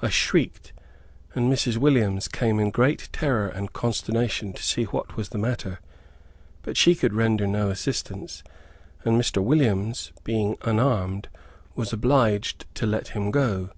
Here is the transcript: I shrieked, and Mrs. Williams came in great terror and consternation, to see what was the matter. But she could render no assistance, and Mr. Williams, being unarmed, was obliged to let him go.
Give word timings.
I 0.00 0.08
shrieked, 0.08 0.72
and 1.34 1.52
Mrs. 1.52 1.78
Williams 1.78 2.28
came 2.28 2.60
in 2.60 2.70
great 2.70 3.08
terror 3.12 3.48
and 3.48 3.72
consternation, 3.72 4.52
to 4.52 4.62
see 4.62 4.84
what 4.84 5.16
was 5.16 5.30
the 5.30 5.36
matter. 5.38 5.80
But 6.62 6.76
she 6.76 6.94
could 6.94 7.12
render 7.12 7.44
no 7.44 7.68
assistance, 7.68 8.44
and 9.04 9.20
Mr. 9.20 9.42
Williams, 9.42 10.12
being 10.22 10.58
unarmed, 10.62 11.28
was 11.74 11.92
obliged 11.92 12.72
to 12.76 12.86
let 12.86 13.08
him 13.08 13.32
go. 13.32 13.70